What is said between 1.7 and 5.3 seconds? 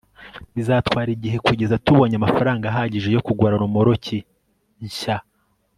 tubonye amafaranga ahagije yo kugura romoruki nshya